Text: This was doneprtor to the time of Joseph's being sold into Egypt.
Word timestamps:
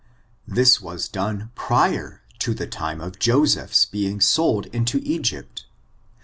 This 0.47 0.81
was 0.81 1.07
doneprtor 1.07 2.21
to 2.39 2.53
the 2.55 2.65
time 2.65 3.01
of 3.01 3.19
Joseph's 3.19 3.85
being 3.85 4.19
sold 4.19 4.65
into 4.73 4.99
Egypt. 5.03 5.67